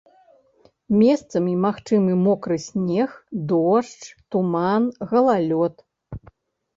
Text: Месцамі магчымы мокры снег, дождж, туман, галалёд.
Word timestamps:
Месцамі 1.01 1.51
магчымы 1.65 2.13
мокры 2.27 2.57
снег, 2.67 3.09
дождж, 3.51 4.07
туман, 4.37 4.83
галалёд. 5.13 5.75